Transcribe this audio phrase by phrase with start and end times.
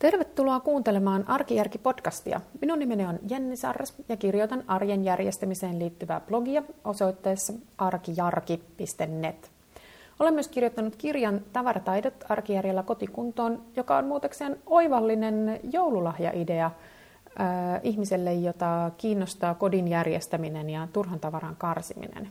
[0.00, 2.40] Tervetuloa kuuntelemaan Arkijärki-podcastia.
[2.60, 9.50] Minun nimeni on Jenni Sarras ja kirjoitan arjen järjestämiseen liittyvää blogia osoitteessa arkijarki.net.
[10.20, 16.72] Olen myös kirjoittanut kirjan Tavarataidot arkijärjellä kotikuntoon, joka on muutekseen oivallinen joululahjaidea äh,
[17.82, 22.30] ihmiselle, jota kiinnostaa kodin järjestäminen ja turhan tavaran karsiminen.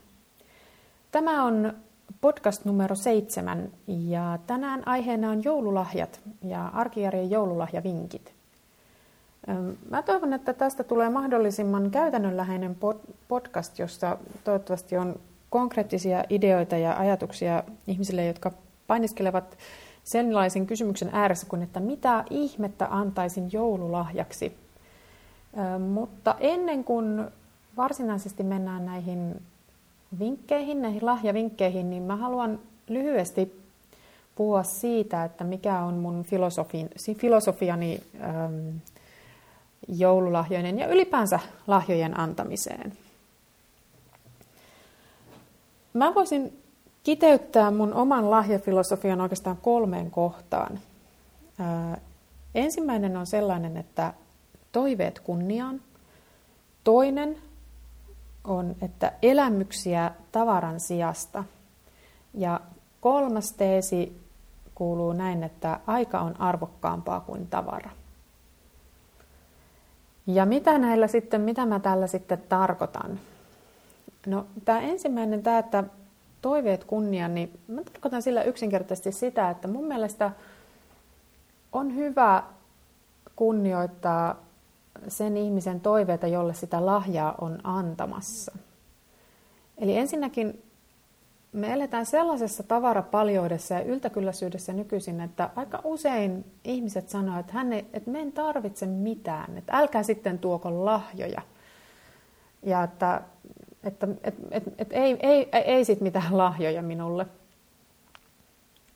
[1.12, 1.74] Tämä on
[2.22, 8.34] podcast numero seitsemän ja tänään aiheena on joululahjat ja arkijärjen joululahjavinkit.
[9.90, 12.78] Mä toivon, että tästä tulee mahdollisimman käytännönläheinen
[13.28, 18.52] podcast, jossa toivottavasti on konkreettisia ideoita ja ajatuksia ihmisille, jotka
[18.88, 19.58] painiskelevat
[20.04, 24.58] sellaisen kysymyksen ääressä kuin, että mitä ihmettä antaisin joululahjaksi.
[25.94, 27.26] Mutta ennen kuin
[27.78, 29.42] varsinaisesti mennään näihin
[30.20, 33.60] vinkkeihin, näihin lahjavinkkeihin, niin mä haluan lyhyesti
[34.36, 38.78] puhua siitä, että mikä on mun filosofin, filosofiani ähm,
[39.88, 42.94] joululahjojen ja ylipäänsä lahjojen antamiseen.
[45.94, 46.62] Mä voisin
[47.04, 50.80] kiteyttää mun oman lahjafilosofian oikeastaan kolmeen kohtaan.
[51.60, 52.02] Äh,
[52.56, 54.14] ensimmäinen on sellainen, että
[54.72, 55.82] toiveet kunniaan.
[56.84, 57.38] Toinen
[58.44, 61.44] on, että elämyksiä tavaran sijasta.
[62.34, 62.62] Ja
[63.02, 64.22] kolmas teesi
[64.76, 67.90] kuuluu näin, että aika on arvokkaampaa kuin tavara.
[70.28, 73.20] Ja mitä näillä sitten, mitä mä tällä sitten tarkoitan?
[74.28, 75.84] No tämä ensimmäinen, tämä, että
[76.42, 80.32] toiveet kunnia, niin mä tarkoitan sillä yksinkertaisesti sitä, että mun mielestä
[81.72, 82.44] on hyvä
[83.36, 84.36] kunnioittaa
[85.08, 88.58] sen ihmisen toiveita, jolle sitä lahjaa on antamassa.
[89.78, 90.64] Eli ensinnäkin
[91.52, 97.86] me eletään sellaisessa tavarapaljoudessa ja yltäkylläisyydessä nykyisin, että aika usein ihmiset sanoo, että, hän ei,
[97.94, 101.42] että me en tarvitse mitään, että älkää sitten tuoko lahjoja.
[102.64, 103.22] Ja että,
[103.84, 107.26] että, että, että, että ei, ei, ei, ei sit mitään lahjoja minulle.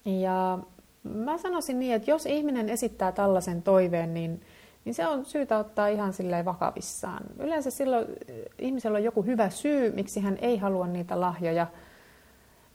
[0.05, 0.59] Ja
[1.03, 4.41] mä sanoisin niin, että jos ihminen esittää tällaisen toiveen, niin
[4.85, 7.23] niin se on syytä ottaa ihan silleen vakavissaan.
[7.39, 11.67] Yleensä silloin eh, ihmisellä on joku hyvä syy, miksi hän ei halua niitä lahjoja.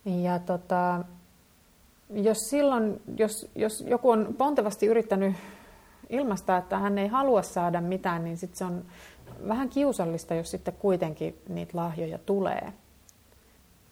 [0.04, 1.04] Ja tota,
[2.10, 5.36] jos silloin, jos, jos joku on pontevasti yrittänyt
[6.10, 8.84] ilmaista, että hän ei halua saada mitään, niin sit se on
[9.48, 12.72] vähän kiusallista, jos sitten kuitenkin niitä lahjoja tulee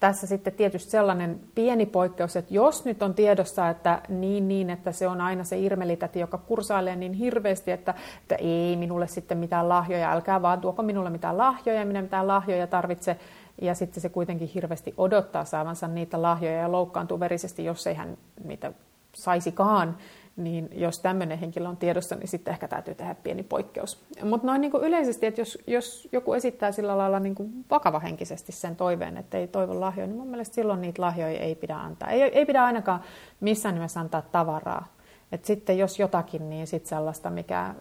[0.00, 4.92] tässä sitten tietysti sellainen pieni poikkeus, että jos nyt on tiedossa, että niin, niin että
[4.92, 9.68] se on aina se irmelitäti, joka kursailee niin hirveästi, että, että ei minulle sitten mitään
[9.68, 13.16] lahjoja, älkää vaan tuoko minulle mitään lahjoja, minä mitään lahjoja tarvitse,
[13.62, 18.18] ja sitten se kuitenkin hirveästi odottaa saavansa niitä lahjoja ja loukkaantuu verisesti, jos ei hän
[18.44, 18.72] niitä
[19.14, 19.96] saisikaan,
[20.36, 24.04] niin jos tämmöinen henkilö on tiedossa, niin sitten ehkä täytyy tehdä pieni poikkeus.
[24.24, 28.52] Mutta noin niin kuin yleisesti, että jos, jos joku esittää sillä lailla niin kuin vakavahenkisesti
[28.52, 32.08] sen toiveen, että ei toivo lahjoja, niin mun mielestä silloin niitä lahjoja ei pidä antaa.
[32.08, 33.00] Ei, ei pidä ainakaan
[33.41, 34.86] missään nimessä antaa tavaraa.
[35.32, 37.75] Et sitten jos jotakin, niin sitten sellaista, mikä,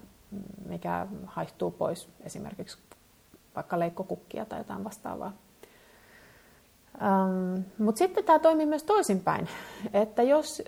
[0.70, 2.78] mikä haihtuu pois, esimerkiksi
[3.56, 5.34] vaikka leikkokukkia tai jotain vastaavaa.
[7.02, 9.48] Um, Mutta sitten tämä toimii myös toisinpäin,
[9.94, 10.64] että jos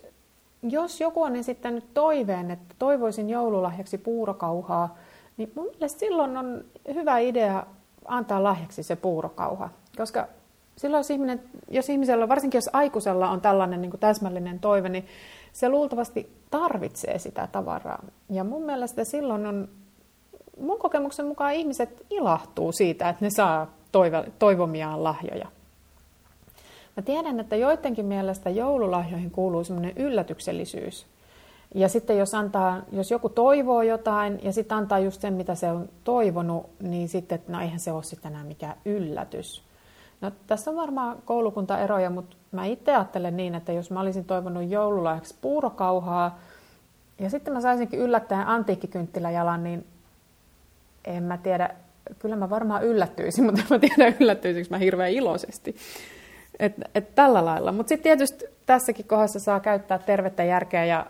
[0.71, 4.97] jos joku on esittänyt toiveen, että toivoisin joululahjaksi puurokauhaa,
[5.37, 6.63] niin mun mielestä silloin on
[6.93, 7.63] hyvä idea
[8.05, 9.69] antaa lahjaksi se puurokauha.
[9.97, 10.27] Koska
[10.77, 15.05] silloin jos, ihminen, jos ihmisellä, varsinkin jos aikuisella on tällainen niin kuin täsmällinen toive, niin
[15.53, 18.03] se luultavasti tarvitsee sitä tavaraa.
[18.29, 19.69] Ja mun mielestä silloin on,
[20.59, 23.67] mun kokemuksen mukaan ihmiset ilahtuu siitä, että ne saa
[24.39, 25.47] toivomiaan lahjoja.
[26.97, 31.05] Mä tiedän, että joidenkin mielestä joululahjoihin kuuluu semmoinen yllätyksellisyys.
[31.75, 35.71] Ja sitten jos, antaa, jos joku toivoo jotain ja sitten antaa just sen, mitä se
[35.71, 39.63] on toivonut, niin sitten, no eihän se ole sitten enää mikään yllätys.
[40.21, 44.69] No tässä on varmaan koulukuntaeroja, mutta mä itse ajattelen niin, että jos mä olisin toivonut
[44.69, 46.39] joululahjaksi puurokauhaa
[47.19, 49.85] ja sitten mä saisinkin yllättäen antiikkikynttiläjalan, niin
[51.05, 51.69] en mä tiedä,
[52.19, 55.75] kyllä mä varmaan yllättyisin, mutta en mä tiedä yllättyisikö mä hirveän iloisesti.
[56.59, 57.71] Et, et tällä lailla.
[57.71, 61.05] Mutta sitten tietysti tässäkin kohdassa saa käyttää tervettä järkeä ja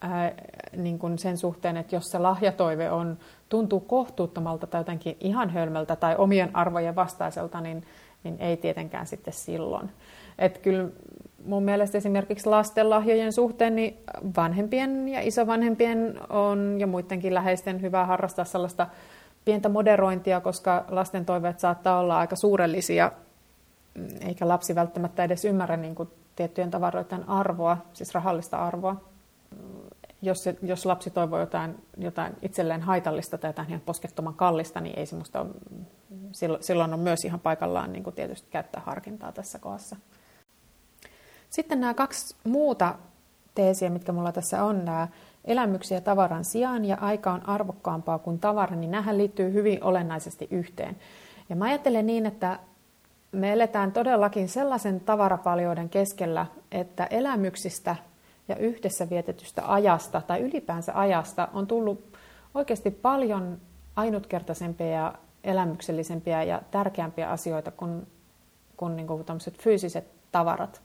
[0.00, 0.32] ää,
[0.76, 3.18] niin kun sen suhteen, että jos se lahjatoive on,
[3.48, 7.84] tuntuu kohtuuttomalta tai jotenkin ihan hölmöltä tai omien arvojen vastaiselta, niin,
[8.24, 9.90] niin ei tietenkään sitten silloin.
[10.38, 10.88] Et kyllä
[11.44, 13.96] mun mielestä esimerkiksi lasten lahjojen suhteen niin
[14.36, 18.86] vanhempien ja isovanhempien on ja muidenkin läheisten hyvä harrastaa sellaista
[19.44, 23.12] pientä moderointia, koska lasten toiveet saattaa olla aika suurellisia
[24.20, 29.00] eikä lapsi välttämättä edes ymmärrä niin kuin tiettyjen tavaroiden arvoa, siis rahallista arvoa.
[30.22, 34.98] jos, se, jos lapsi toivoo jotain, jotain itselleen haitallista tai jotain ihan poskettoman kallista, niin
[34.98, 35.50] ei semmoista ole,
[36.60, 39.96] silloin on myös ihan paikallaan niin kuin tietysti käyttää harkintaa tässä kohdassa.
[41.50, 42.94] Sitten nämä kaksi muuta
[43.54, 45.08] teesiä, mitkä mulla tässä on, nämä
[45.44, 50.96] elämyksiä tavaran sijaan ja aika on arvokkaampaa kuin tavara, niin nämähän liittyy hyvin olennaisesti yhteen.
[51.48, 52.58] Ja mä ajattelen niin, että
[53.32, 57.96] me eletään todellakin sellaisen tavarapaljouden keskellä, että elämyksistä
[58.48, 62.16] ja yhdessä vietetystä ajasta tai ylipäänsä ajasta on tullut
[62.54, 63.58] oikeasti paljon
[63.96, 65.14] ainutkertaisempia ja
[65.44, 68.06] elämyksellisempiä ja tärkeämpiä asioita kuin,
[68.76, 69.24] kuin, niin kuin
[69.62, 70.80] fyysiset tavarat.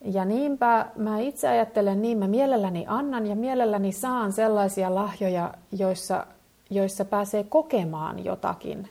[0.00, 6.26] Ja niinpä mä itse ajattelen niin, mä mielelläni annan ja mielelläni saan sellaisia lahjoja, joissa,
[6.70, 8.88] joissa pääsee kokemaan jotakin.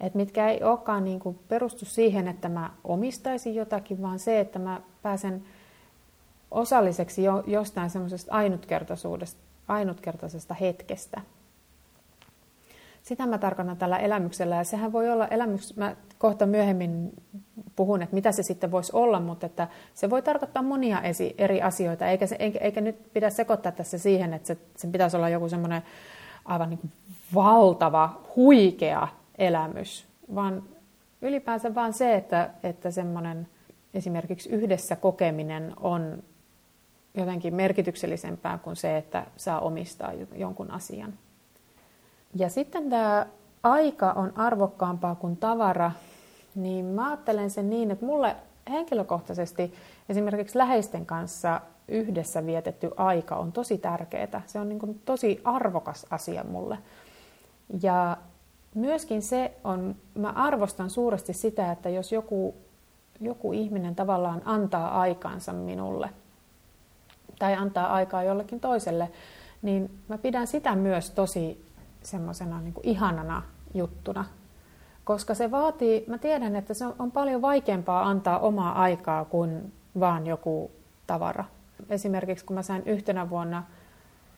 [0.00, 4.58] Et mitkä ei olekaan niin kuin perustu siihen, että mä omistaisin jotakin, vaan se, että
[4.58, 5.42] mä pääsen
[6.50, 11.20] osalliseksi jo, jostain semmoisesta ainutkertaisuudesta, ainutkertaisesta hetkestä.
[13.02, 17.12] Sitä mä tarkoitan tällä elämyksellä, ja sehän voi olla elämys, mä kohta myöhemmin
[17.76, 21.62] puhun, että mitä se sitten voisi olla, mutta että se voi tarkoittaa monia esi- eri
[21.62, 25.28] asioita, eikä, se, eikä, eikä nyt pidä sekoittaa tässä siihen, että se, sen pitäisi olla
[25.28, 25.82] joku semmoinen
[26.44, 26.92] aivan niin kuin
[27.34, 29.08] valtava, huikea
[29.40, 30.62] elämys, vaan
[31.22, 33.48] ylipäänsä vaan se, että, että semmoinen
[33.94, 36.22] esimerkiksi yhdessä kokeminen on
[37.14, 41.14] jotenkin merkityksellisempää kuin se, että saa omistaa jonkun asian.
[42.34, 43.26] Ja sitten tämä
[43.62, 45.92] aika on arvokkaampaa kuin tavara,
[46.54, 48.36] niin mä ajattelen sen niin, että mulle
[48.70, 49.74] henkilökohtaisesti
[50.08, 54.42] esimerkiksi läheisten kanssa yhdessä vietetty aika on tosi tärkeää.
[54.46, 56.78] Se on niin kuin tosi arvokas asia mulle.
[57.82, 58.16] Ja
[58.74, 62.54] myöskin se on, mä arvostan suuresti sitä, että jos joku,
[63.20, 66.10] joku ihminen tavallaan antaa aikansa minulle
[67.38, 69.10] tai antaa aikaa jollekin toiselle,
[69.62, 71.64] niin mä pidän sitä myös tosi
[72.02, 73.42] semmoisena niin ihanana
[73.74, 74.24] juttuna.
[75.04, 80.26] Koska se vaatii, mä tiedän, että se on paljon vaikeampaa antaa omaa aikaa kuin vaan
[80.26, 80.70] joku
[81.06, 81.44] tavara.
[81.88, 83.62] Esimerkiksi kun mä sain yhtenä vuonna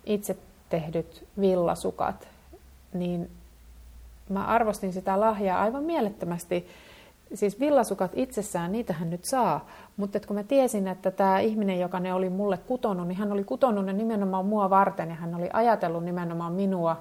[0.06, 0.37] itse
[0.69, 2.28] tehdyt villasukat,
[2.94, 3.31] niin
[4.29, 6.67] mä arvostin sitä lahjaa aivan mielettömästi.
[7.35, 9.67] Siis villasukat itsessään, niitähän nyt saa,
[9.97, 13.45] mutta kun mä tiesin, että tämä ihminen, joka ne oli mulle kutonut, niin hän oli
[13.45, 16.97] kutonut ne nimenomaan mua varten ja hän oli ajatellut nimenomaan minua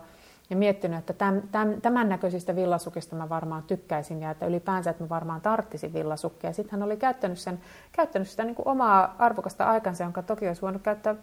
[0.52, 5.04] ja miettinyt, että tämän, tämän, tämän näköisistä villasukista mä varmaan tykkäisin ja että ylipäänsä, että
[5.04, 6.54] mä varmaan tarttisin villasukkia.
[6.54, 7.60] Sitten hän oli käyttänyt, sen,
[7.92, 11.16] käyttänyt sitä niin kuin omaa arvokasta aikansa, jonka toki olisi voinut käyttää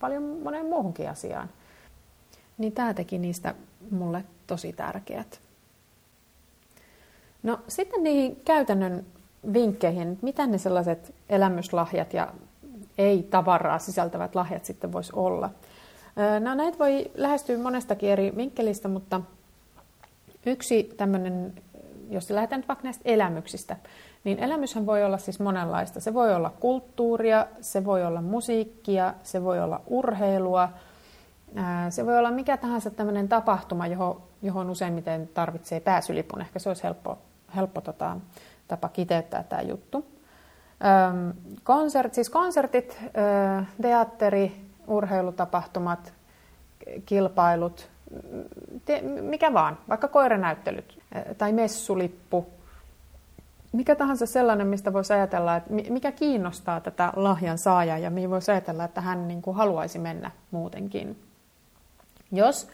[0.00, 1.48] paljon moneen muuhunkin asiaan.
[2.58, 3.54] Niin tämä teki niistä
[3.90, 5.40] mulle tosi tärkeät.
[7.42, 9.06] No sitten niihin käytännön
[9.52, 12.32] vinkkeihin, mitä ne sellaiset elämyslahjat ja
[12.98, 15.50] ei-tavaraa sisältävät lahjat sitten voisi olla.
[16.40, 19.20] No näitä voi lähestyä monestakin eri vinkkelistä, mutta
[20.46, 21.54] yksi tämmöinen,
[22.10, 23.76] jos lähdetään vaikka näistä elämyksistä,
[24.24, 26.00] niin elämyshän voi olla siis monenlaista.
[26.00, 30.68] Se voi olla kulttuuria, se voi olla musiikkia, se voi olla urheilua,
[31.90, 36.40] se voi olla mikä tahansa tämmöinen tapahtuma, johon, johon useimmiten tarvitsee pääsylipun.
[36.40, 37.18] Ehkä se olisi helppo,
[37.56, 38.16] helppo tota,
[38.68, 40.06] tapa kiteyttää tämä juttu.
[41.64, 42.98] Konsert, siis konsertit,
[43.82, 46.12] teatteri, urheilutapahtumat,
[47.06, 47.88] kilpailut,
[49.20, 50.98] mikä vaan, vaikka koiranäyttelyt
[51.38, 52.46] tai messulippu,
[53.72, 58.50] mikä tahansa sellainen, mistä voisi ajatella, että mikä kiinnostaa tätä lahjan saajaa ja mihin voisi
[58.50, 61.25] ajatella, että hän niin kuin haluaisi mennä muutenkin.
[62.32, 62.68] Jos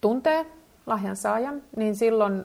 [0.00, 0.46] tuntee
[0.86, 2.44] lahjan saajan, niin silloin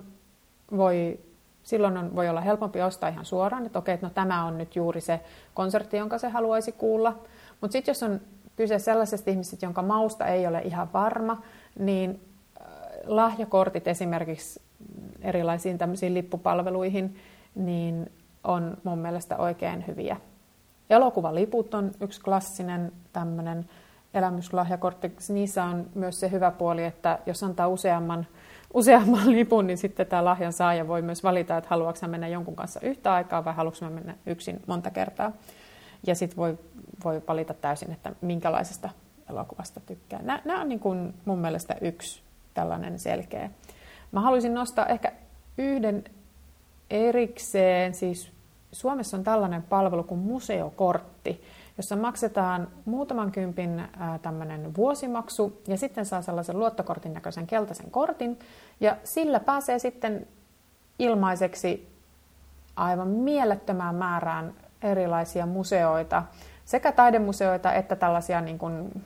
[0.77, 1.19] voi,
[1.63, 4.75] silloin on, voi olla helpompi ostaa ihan suoraan, että okei, että no tämä on nyt
[4.75, 5.19] juuri se
[5.53, 7.17] konsertti, jonka se haluaisi kuulla.
[7.61, 8.21] Mutta sitten jos on
[8.55, 11.41] kyse sellaisesta ihmisestä, jonka mausta ei ole ihan varma,
[11.79, 12.21] niin
[12.61, 12.67] äh,
[13.05, 14.61] lahjakortit esimerkiksi
[15.21, 17.15] erilaisiin tämmöisiin lippupalveluihin,
[17.55, 18.11] niin
[18.43, 20.17] on mun mielestä oikein hyviä.
[20.89, 23.69] Elokuvaliput on yksi klassinen tämmöinen
[24.13, 25.11] elämyslahjakortti.
[25.29, 28.27] Niissä on myös se hyvä puoli, että jos antaa useamman,
[28.73, 32.79] useamman lipun, niin sitten tämä lahjan saaja voi myös valita, että haluatko mennä jonkun kanssa
[32.83, 35.31] yhtä aikaa vai haluatko mennä yksin monta kertaa.
[36.07, 36.57] Ja sitten voi,
[37.03, 38.89] voi valita täysin, että minkälaisesta
[39.29, 40.21] elokuvasta tykkää.
[40.21, 42.21] Nämä, nämä on niin kuin mun mielestä yksi
[42.53, 43.49] tällainen selkeä.
[44.11, 45.11] Mä haluaisin nostaa ehkä
[45.57, 46.03] yhden
[46.89, 48.31] erikseen, siis
[48.71, 51.43] Suomessa on tällainen palvelu kuin museokortti,
[51.79, 53.83] jossa maksetaan muutaman kympin
[54.21, 58.39] tämmöinen vuosimaksu ja sitten saa sellaisen luottokortin näköisen keltaisen kortin
[58.79, 60.27] ja sillä pääsee sitten
[60.99, 61.87] ilmaiseksi
[62.75, 66.23] aivan mielettömään määrään erilaisia museoita.
[66.65, 69.05] sekä taidemuseoita että tällaisia niin kuin,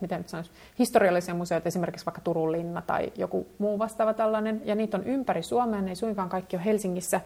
[0.00, 4.74] miten nyt sanoisi, historiallisia museoita, esimerkiksi vaikka Turun linna tai joku muu vastaava tällainen, ja
[4.74, 7.20] niitä on ympäri Suomea, ne ei suinkaan kaikki ole Helsingissä.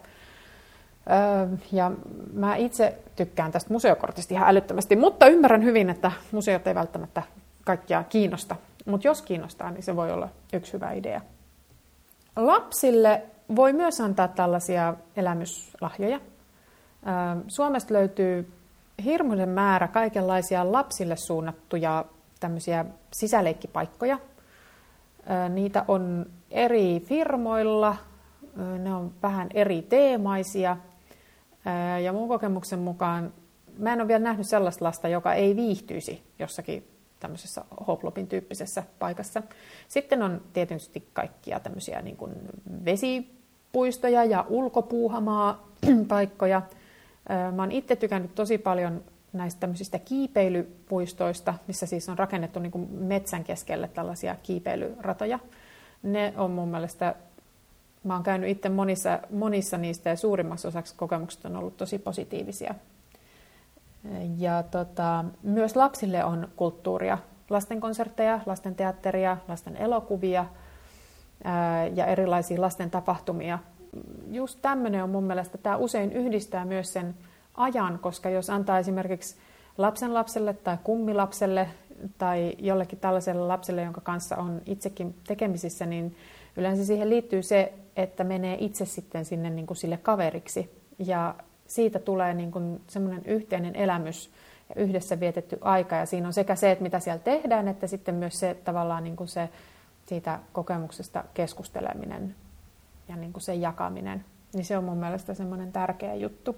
[1.71, 1.91] Ja
[2.33, 7.23] mä itse tykkään tästä museokortista ihan älyttömästi, mutta ymmärrän hyvin, että museot ei välttämättä
[7.65, 8.55] kaikkia kiinnosta.
[8.85, 11.21] Mutta jos kiinnostaa, niin se voi olla yksi hyvä idea.
[12.35, 13.21] Lapsille
[13.55, 16.19] voi myös antaa tällaisia elämyslahjoja.
[17.47, 18.51] Suomesta löytyy
[19.03, 22.05] hirmuinen määrä kaikenlaisia lapsille suunnattuja
[22.39, 24.19] tämmöisiä sisäleikkipaikkoja.
[25.49, 27.95] Niitä on eri firmoilla,
[28.79, 30.77] ne on vähän eri teemaisia.
[32.03, 33.33] Ja mun kokemuksen mukaan
[33.77, 36.87] mä en ole vielä nähnyt sellaista lasta, joka ei viihtyisi jossakin
[37.19, 39.43] tämmöisessä hoplopin tyyppisessä paikassa.
[39.87, 42.33] Sitten on tietysti kaikkia tämmöisiä niin kuin
[42.85, 45.67] vesipuistoja ja ulkopuuhamaa
[46.07, 46.61] paikkoja.
[47.55, 53.43] Mä oon itse tykännyt tosi paljon näistä tämmöisistä kiipeilypuistoista, missä siis on rakennettu niin metsän
[53.43, 55.39] keskelle tällaisia kiipeilyratoja.
[56.03, 57.15] Ne on mun mielestä,
[58.03, 62.75] mä oon käynyt itse monissa, monissa niistä ja suurimmaksi osaksi kokemukset on ollut tosi positiivisia.
[64.37, 67.17] Ja tota, myös lapsille on kulttuuria,
[67.49, 70.45] lastenkonsertteja, lasten teatteria, lasten elokuvia
[71.43, 73.59] ää, ja erilaisia lasten tapahtumia.
[74.31, 77.15] Just tämmöinen on mun mielestä, tämä usein yhdistää myös sen
[77.53, 79.35] ajan, koska jos antaa esimerkiksi
[79.77, 81.67] lapsen lapselle tai kummilapselle
[82.17, 86.15] tai jollekin tällaiselle lapselle, jonka kanssa on itsekin tekemisissä, niin
[86.57, 90.83] yleensä siihen liittyy se, että menee itse sitten sinne niin kuin sille kaveriksi.
[90.99, 91.35] Ja
[91.67, 94.31] siitä tulee niin kuin semmoinen yhteinen elämys
[94.69, 95.95] ja yhdessä vietetty aika.
[95.95, 99.15] Ja siinä on sekä se, että mitä siellä tehdään, että sitten myös se tavallaan niin
[99.15, 99.49] kuin se
[100.05, 102.35] siitä kokemuksesta keskusteleminen
[103.07, 104.25] ja niin kuin sen jakaminen.
[104.53, 106.55] Niin se on mun mielestä semmoinen tärkeä juttu.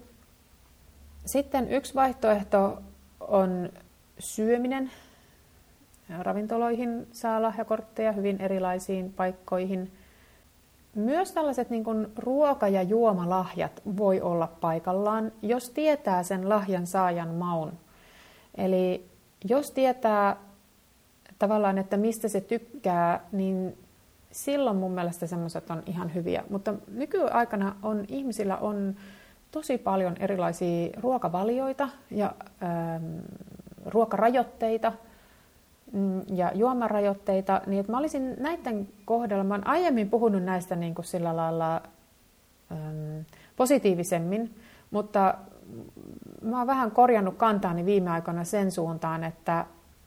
[1.26, 2.82] Sitten yksi vaihtoehto
[3.20, 3.70] on
[4.20, 4.92] syöminen.
[6.20, 9.92] Ravintoloihin saa lahjakortteja hyvin erilaisiin paikkoihin.
[10.96, 17.30] Myös tällaiset niin kuin ruoka- ja juomalahjat voi olla paikallaan, jos tietää sen lahjan saajan
[17.30, 17.72] maun.
[18.58, 19.10] Eli
[19.50, 20.36] jos tietää
[21.40, 23.78] tavallaan, että mistä se tykkää, niin
[24.32, 26.44] silloin mun mielestä semmoiset on ihan hyviä.
[26.50, 28.96] Mutta nykyaikana on, ihmisillä on
[29.52, 33.04] tosi paljon erilaisia ruokavalioita ja ähm,
[33.86, 34.94] ruokarajoitteita
[36.28, 41.06] ja juomarajoitteita, niin että mä olisin näiden kohdalla, mä olen aiemmin puhunut näistä niin kuin
[41.06, 41.82] sillä lailla
[42.72, 43.20] ähm,
[43.56, 44.56] positiivisemmin,
[44.92, 45.36] mutta
[46.42, 49.66] mä oon vähän korjannut kantaani viime aikoina sen suuntaan, että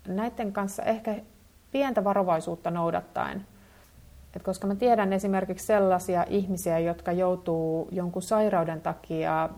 [0.09, 1.14] näiden kanssa ehkä
[1.73, 3.47] pientä varovaisuutta noudattaen.
[4.37, 9.49] Et koska mä tiedän esimerkiksi sellaisia ihmisiä, jotka joutuu jonkun sairauden takia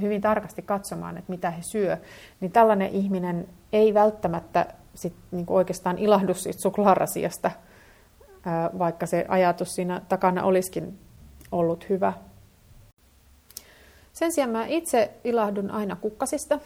[0.00, 1.96] hyvin tarkasti katsomaan, että mitä he syö,
[2.40, 4.66] niin tällainen ihminen ei välttämättä
[5.00, 7.50] sit niinku oikeastaan ilahdu siitä suklaarasiasta,
[8.78, 10.98] vaikka se ajatus siinä takana olisikin
[11.52, 12.12] ollut hyvä.
[14.12, 16.58] Sen sijaan mä itse ilahdun aina kukkasista,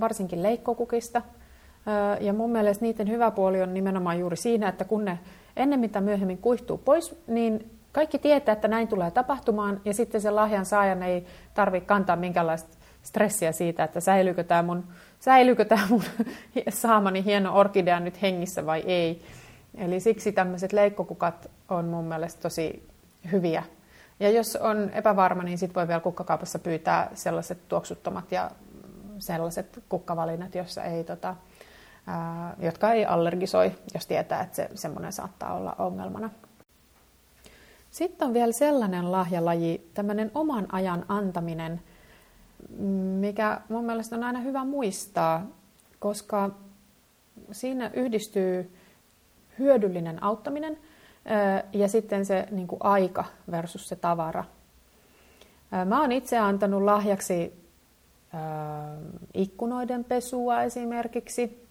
[0.00, 1.22] varsinkin leikkokukista.
[2.20, 5.18] Ja mun mielestä niiden hyvä puoli on nimenomaan juuri siinä, että kun ne
[5.56, 10.30] ennen mitä myöhemmin kuihtuu pois, niin kaikki tietää, että näin tulee tapahtumaan, ja sitten se
[10.30, 14.84] lahjan saajan ei tarvitse kantaa minkäänlaista stressiä siitä, että säilyykö tämä mun,
[15.20, 16.02] säilyykö tämä mun
[16.68, 19.22] saamani hieno orkidea nyt hengissä vai ei.
[19.74, 22.88] Eli siksi tämmöiset leikkokukat on mun mielestä tosi
[23.32, 23.62] hyviä.
[24.20, 28.50] Ja jos on epävarma, niin sitten voi vielä kukkakaupassa pyytää sellaiset tuoksuttomat ja
[29.18, 31.36] sellaiset kukkavalinnat, joissa ei tota,
[32.58, 36.30] jotka ei allergisoi, jos tietää, että se, semmoinen saattaa olla ongelmana.
[37.90, 41.80] Sitten on vielä sellainen lahjalaji, tämmöinen oman ajan antaminen,
[43.20, 45.46] mikä mun mielestä on aina hyvä muistaa,
[45.98, 46.50] koska
[47.52, 48.72] siinä yhdistyy
[49.58, 50.78] hyödyllinen auttaminen
[51.72, 54.44] ja sitten se niin kuin aika versus se tavara.
[55.84, 57.62] Mä oon itse antanut lahjaksi
[59.34, 61.66] ikkunoiden pesua esimerkiksi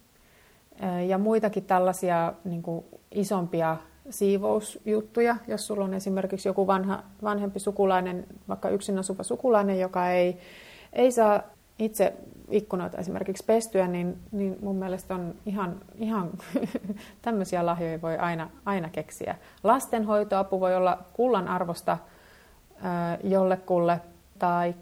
[1.07, 3.77] ja muitakin tällaisia niin kuin isompia
[4.09, 10.37] siivousjuttuja, jos sulla on esimerkiksi joku vanha, vanhempi sukulainen, vaikka yksin asuva sukulainen, joka ei,
[10.93, 11.41] ei saa
[11.79, 12.13] itse
[12.49, 16.29] ikkunoita esimerkiksi pestyä, niin, niin mun mielestä on ihan, ihan
[17.21, 19.35] tämmöisiä lahjoja voi aina, aina keksiä.
[19.63, 21.97] Lastenhoitoapu voi olla kullan arvosta
[23.23, 24.01] jollekulle,
[24.39, 24.75] tai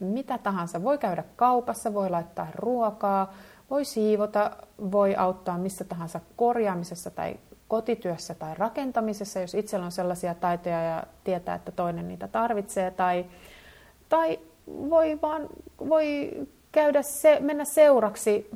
[0.00, 0.82] mitä tahansa.
[0.82, 3.32] Voi käydä kaupassa, voi laittaa ruokaa,
[3.70, 4.50] voi siivota,
[4.92, 7.36] voi auttaa missä tahansa korjaamisessa tai
[7.68, 12.90] kotityössä tai rakentamisessa, jos itsellä on sellaisia taitoja ja tietää, että toinen niitä tarvitsee.
[12.90, 13.26] Tai,
[14.08, 15.48] tai voi vaan
[15.88, 16.30] voi
[16.72, 18.50] käydä se, mennä seuraksi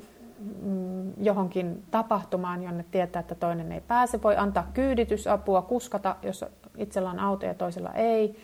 [0.62, 4.22] mm, johonkin tapahtumaan, jonne tietää, että toinen ei pääse.
[4.22, 6.44] Voi antaa kyyditysapua, kuskata, jos
[6.76, 8.36] itsellä on auto ja toisella ei.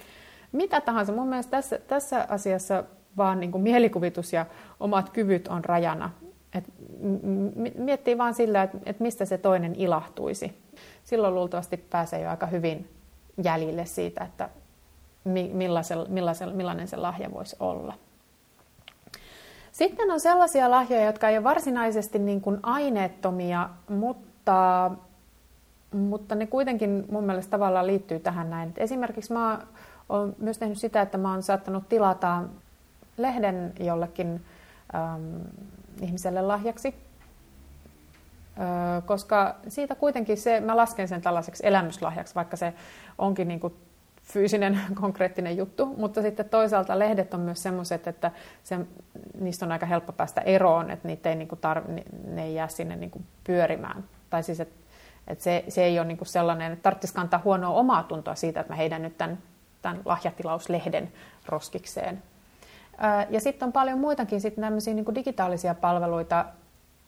[0.52, 1.12] Mitä tahansa.
[1.12, 2.84] Mun mielestä tässä, tässä asiassa
[3.16, 4.46] vaan niin kuin mielikuvitus ja
[4.80, 6.10] omat kyvyt on rajana.
[6.54, 6.64] Et
[7.78, 10.58] miettii vaan sillä, että, että mistä se toinen ilahtuisi.
[11.04, 12.88] Silloin luultavasti pääsee jo aika hyvin
[13.44, 14.48] jäljille siitä, että
[15.24, 17.94] millainen se lahja voisi olla.
[19.72, 24.90] Sitten on sellaisia lahjoja, jotka ei ole varsinaisesti niin kuin aineettomia, mutta,
[25.92, 28.72] mutta ne kuitenkin mun mielestä tavallaan liittyy tähän näin.
[28.76, 29.60] Esimerkiksi mä
[30.08, 32.42] oon myös tehnyt sitä, että mä oon saattanut tilata
[33.16, 34.44] lehden jollekin
[34.94, 35.36] ähm,
[36.00, 36.94] ihmiselle lahjaksi,
[39.06, 42.74] koska siitä kuitenkin se, mä lasken sen tällaiseksi elämyslahjaksi, vaikka se
[43.18, 43.74] onkin niin kuin
[44.24, 48.30] fyysinen, konkreettinen juttu, mutta sitten toisaalta lehdet on myös semmoiset, että
[48.62, 48.78] se,
[49.40, 51.84] niistä on aika helppo päästä eroon, että niitä ei, niin kuin tarv,
[52.24, 54.04] ne ei jää sinne niin kuin pyörimään.
[54.30, 54.74] Tai siis, että,
[55.28, 58.60] että se, se ei ole niin kuin sellainen, että tarvitsisi kantaa huonoa omaa tuntoa siitä,
[58.60, 59.38] että mä heidän nyt tämän,
[59.82, 61.12] tämän lahjatilauslehden
[61.46, 62.22] roskikseen.
[63.30, 66.44] Ja sitten on paljon muitakin sitten tämmöisiä niin kuin digitaalisia palveluita,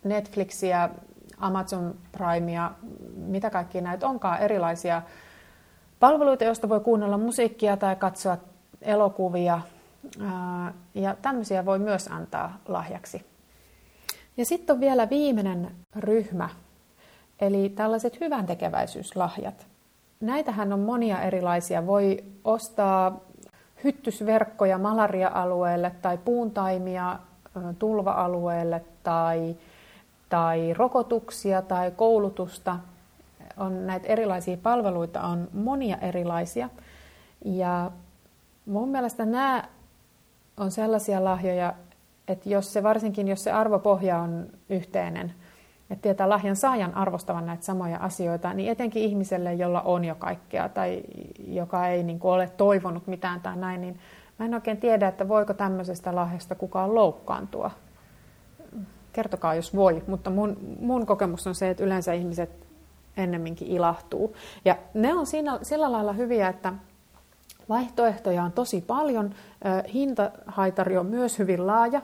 [0.04, 0.90] Netflixiä,
[1.38, 2.70] Amazon Primea,
[3.16, 5.02] mitä kaikki näitä onkaan erilaisia
[6.00, 8.36] palveluita, joista voi kuunnella musiikkia tai katsoa
[8.82, 9.60] elokuvia.
[10.94, 13.26] Ja tämmöisiä voi myös antaa lahjaksi.
[14.36, 16.48] Ja sitten on vielä viimeinen ryhmä,
[17.40, 19.66] eli tällaiset hyvän tekeväisyyslahjat.
[20.20, 21.86] Näitähän on monia erilaisia.
[21.86, 23.20] Voi ostaa
[23.84, 27.18] hyttysverkkoja malaria-alueelle tai puuntaimia
[27.78, 29.56] tulva-alueelle tai,
[30.28, 32.76] tai rokotuksia tai koulutusta.
[33.56, 36.68] On näitä erilaisia palveluita, on monia erilaisia.
[37.44, 37.90] Ja
[38.66, 39.64] mun mielestä nämä
[40.56, 41.74] on sellaisia lahjoja,
[42.28, 45.32] että jos se, varsinkin jos se arvopohja on yhteinen–
[45.90, 50.68] että tietää lahjan saajan arvostavan näitä samoja asioita, niin etenkin ihmiselle, jolla on jo kaikkea
[50.68, 51.02] tai
[51.48, 53.98] joka ei niin kuin, ole toivonut mitään tai näin, niin
[54.38, 57.70] mä en oikein tiedä, että voiko tämmöisestä lahjasta kukaan loukkaantua.
[59.12, 62.65] Kertokaa, jos voi, mutta mun, mun kokemus on se, että yleensä ihmiset
[63.16, 64.36] ennemminkin ilahtuu.
[64.64, 66.72] Ja ne on siinä, sillä lailla hyviä, että
[67.68, 69.34] vaihtoehtoja on tosi paljon,
[69.94, 72.02] hintahaitari on myös hyvin laaja,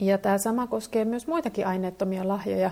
[0.00, 2.70] ja tämä sama koskee myös muitakin aineettomia lahjoja.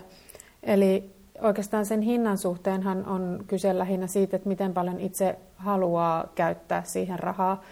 [0.63, 6.83] Eli oikeastaan sen hinnan suhteenhan on kyse lähinnä siitä, että miten paljon itse haluaa käyttää
[6.83, 7.63] siihen rahaa.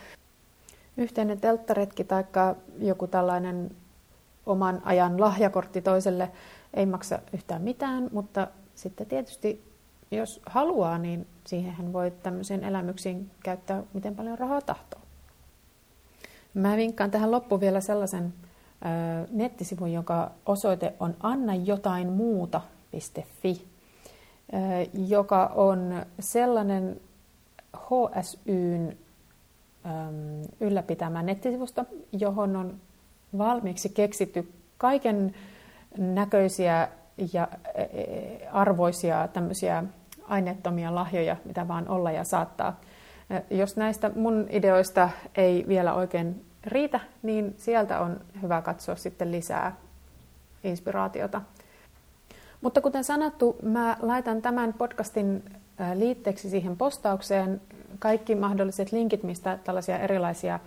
[0.97, 2.25] Yhteinen telttaretki tai
[2.79, 3.71] joku tällainen
[4.47, 6.31] oman ajan lahjakortti toiselle
[6.75, 8.47] ei maksa yhtään mitään, mutta
[8.79, 9.69] sitten tietysti
[10.11, 15.01] jos haluaa, niin siihen hän voi tämmöisiin elämyksiin käyttää miten paljon rahaa tahtoo.
[16.55, 18.35] Mä vinkkaan tähän loppuun vielä sellaisen
[19.31, 23.65] nettisivun, jonka osoite on annajotainmuuta.fi,
[25.09, 27.01] joka on sellainen
[27.77, 28.97] HSYn
[30.61, 32.75] ylläpitämä nettisivusto, johon on
[33.39, 35.35] valmiiksi keksitty kaiken
[35.99, 36.89] näköisiä
[37.33, 37.49] ja
[38.53, 39.85] arvoisia tämmöisiä
[40.29, 42.81] aineettomia lahjoja, mitä vaan olla ja saattaa.
[43.51, 49.77] Jos näistä mun ideoista ei vielä oikein riitä, niin sieltä on hyvä katsoa sitten lisää
[50.65, 51.43] inspiraatiota.
[52.61, 55.45] Mutta kuten sanottu, mä laitan tämän podcastin
[55.95, 57.61] liitteeksi siihen postaukseen
[57.99, 60.61] kaikki mahdolliset linkit, mistä tällaisia erilaisia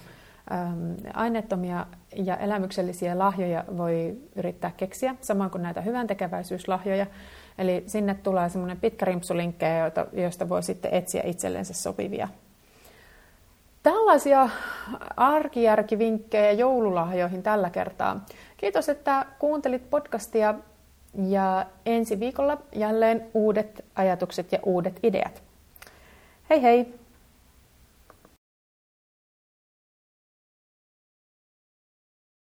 [1.14, 7.06] aineettomia ja elämyksellisiä lahjoja voi yrittää keksiä, samoin kuin näitä hyvän tekeväisyyslahjoja.
[7.58, 12.28] Eli sinne tulee semmoinen pitkä rimpsu linkkejä, joista voi sitten etsiä itsellensä sopivia
[13.84, 14.50] Tällaisia
[15.18, 18.26] arkijärkivinkkejä joululahjoihin tällä kertaa.
[18.58, 20.56] Kiitos, että kuuntelit podcastia
[21.28, 25.44] ja ensi viikolla jälleen uudet ajatukset ja uudet ideat.
[26.50, 27.01] Hei hei!